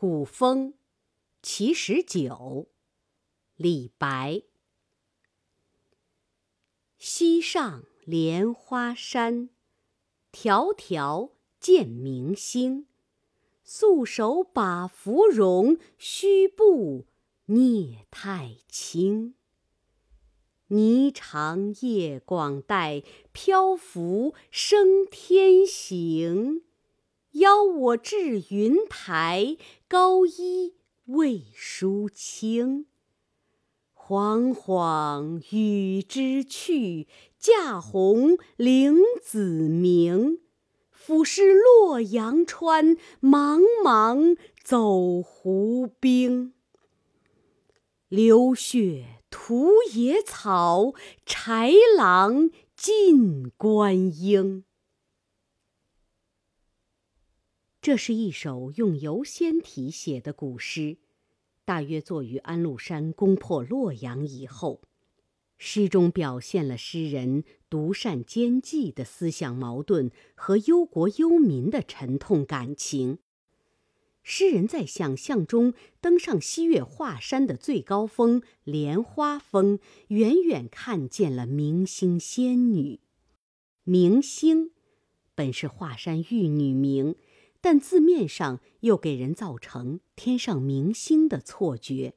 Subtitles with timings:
[0.00, 0.72] 古风
[1.42, 2.70] 其十九，
[3.56, 4.44] 李白。
[6.96, 9.50] 西上莲花山，
[10.32, 12.86] 迢迢见明星。
[13.62, 17.04] 素手把芙蓉，虚步
[17.46, 19.34] 蹑太轻。
[20.70, 26.62] 霓裳夜广带，漂浮生天行。
[27.32, 29.56] 邀我至云台，
[29.86, 30.74] 高衣
[31.06, 32.86] 未梳清。
[33.94, 37.06] 惶惶与之去，
[37.38, 40.40] 驾鸿领子鸣。
[40.90, 46.52] 俯视洛阳川，茫茫走胡兵。
[48.08, 54.64] 流血屠野草，豺狼尽关鹰。
[57.82, 60.98] 这是一首用游仙体写的古诗，
[61.64, 64.82] 大约作于安禄山攻破洛阳以后。
[65.56, 73.18] 诗中表现了诗人独善兼济的思想矛盾和忧国忧民的沉痛感情。
[74.22, 75.72] 诗人在想象中
[76.02, 79.78] 登上西岳华山的最高峰莲花峰，
[80.08, 83.00] 远远看见了明星仙女。
[83.84, 84.72] 明星
[85.34, 87.16] 本是华山玉女名。
[87.60, 92.14] 但字面上又给人造成天上明星的错觉，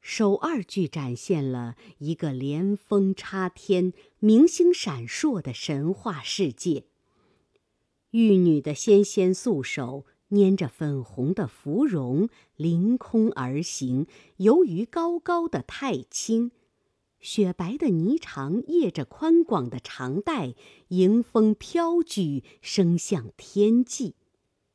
[0.00, 6.84] 首二句展现了一个连峰插天、明星闪烁的神话世界。
[8.10, 14.06] 玉女的纤纤素手拈着粉红的芙蓉，凌空而行，
[14.38, 16.50] 游于高高的太清；
[17.20, 20.54] 雪白的霓裳曳着宽广的长带，
[20.88, 24.16] 迎风飘举，升向天际。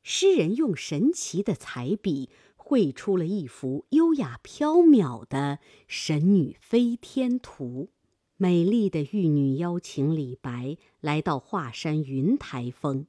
[0.08, 7.90] 诗人用神奇的彩笔绘出了一幅优雅飘渺的神女飞天图。
[8.38, 13.08] 美丽的玉女邀请李白来到华山云台峰，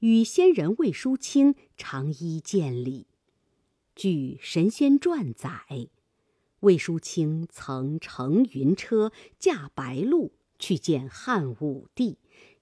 [0.00, 3.06] 与仙人魏淑清长揖见礼。
[3.96, 5.88] 据《神仙传》载，
[6.60, 12.18] 魏淑清曾乘云车驾白鹿去见汉武帝，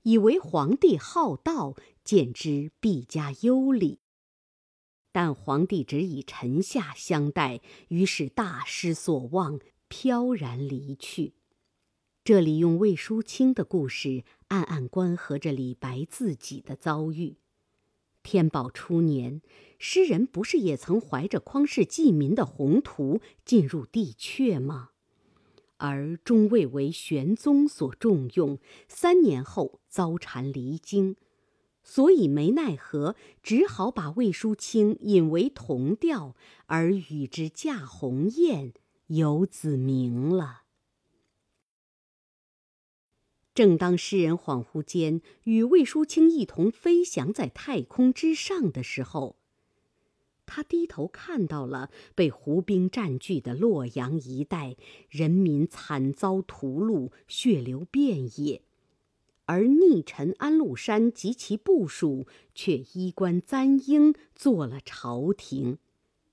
[0.07, 1.77] 以为皇帝好道。
[2.05, 3.99] 见之必加优礼，
[5.11, 9.59] 但皇帝只以臣下相待，于是大失所望，
[9.89, 11.35] 飘然离去。
[12.23, 17.39] 这里用魏淑清的故事，暗暗关合着李白自己的遭遇。
[18.23, 19.43] 天宝初年，
[19.81, 24.91] 诗人不是也曾怀着匡世济民的宏图进入帝阙吗？
[25.79, 31.17] 而终未为玄宗所重用，三年后遭禅离京。
[31.83, 36.35] 所以没奈何，只好把魏淑清引为同调，
[36.67, 38.73] 而与之驾鸿雁，
[39.07, 40.63] 游子明了。
[43.55, 49.37] 正当诗人恍惚间与魏淑清一同飞翔在太空之上的时候，
[50.47, 54.77] 他低头看到了被胡兵占据的洛阳一带，
[55.11, 58.63] 人民惨遭屠戮，血流遍野。
[59.47, 65.79] 而逆臣安禄山及其部属却衣冠簪缨，做了朝廷。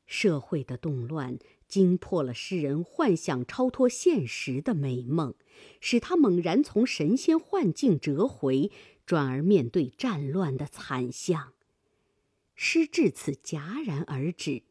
[0.06, 1.38] 社会的动乱
[1.68, 5.34] 惊破了诗人幻想超脱现实的美梦，
[5.80, 8.72] 使他猛然从神仙幻境折回，
[9.06, 11.54] 转而面对战乱的惨象。
[12.56, 14.64] 诗至此戛然而止。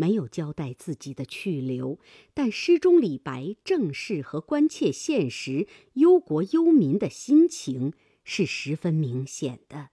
[0.00, 1.98] 没有交代自己的去留，
[2.32, 9.88] 但诗中李白正视和关切现实、忧国忧民的心情是十分明显的。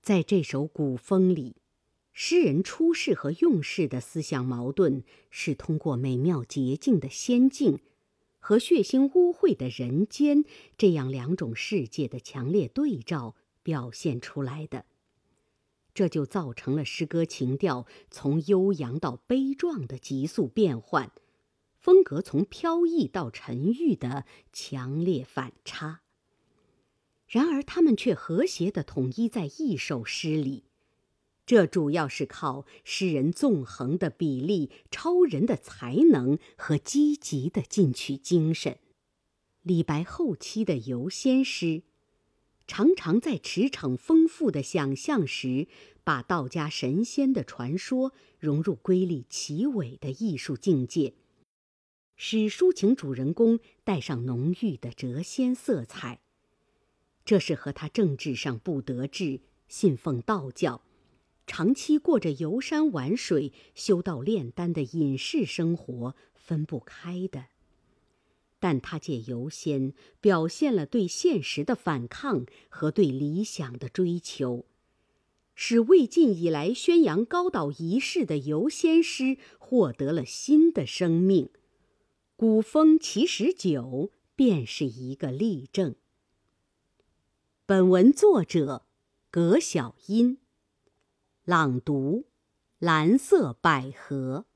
[0.00, 1.56] 在这首古风里，
[2.12, 7.80] 诗人出世和用世的思想矛盾是通过美妙洁净的仙境
[8.38, 10.44] 和血腥污秽的人间
[10.76, 13.34] 这样两种世界的强烈对照
[13.64, 14.84] 表现出来的。
[15.98, 21.10] 这就造成了诗歌情调从悠扬到悲壮的急速变换，
[21.76, 26.02] 风格从飘逸到沉郁的强烈反差。
[27.26, 30.66] 然而，他们却和谐地统一在一首诗里，
[31.44, 38.78] 这主要是靠诗人纵横的笔力、超人的才能和积极的进取精神。
[39.64, 41.82] 李白后期的游仙诗。
[42.68, 45.66] 常常在驰骋丰富的想象时，
[46.04, 51.14] 把道家神仙的传说融入瑰丽奇伟的艺术境界，
[52.14, 56.20] 使抒情主人公带上浓郁的谪仙色彩。
[57.24, 60.82] 这是和他政治上不得志、信奉道教，
[61.46, 67.46] 长期过着游山玩水、修道炼丹的隐士生活分不开的。
[68.60, 74.64] 但他借游仙表现了对现实的反抗和对理想的追求，
[75.54, 81.50] 使魏晋以来宣扬高岛仪式的游仙诗获得了新的生命。
[82.36, 85.96] 古风其实酒便是一个例证。
[87.66, 88.86] 本文作者
[89.30, 90.38] 葛晓音，
[91.44, 92.26] 朗读：
[92.78, 94.46] 蓝色百合。